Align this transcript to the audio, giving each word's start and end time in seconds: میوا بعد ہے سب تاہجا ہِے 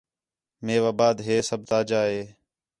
میوا 0.65 0.91
بعد 0.99 1.15
ہے 1.27 1.37
سب 1.49 1.59
تاہجا 1.69 2.01
ہِے 2.11 2.21